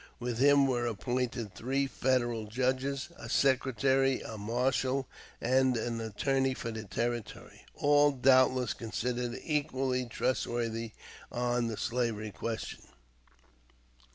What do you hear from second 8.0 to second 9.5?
doubtless considered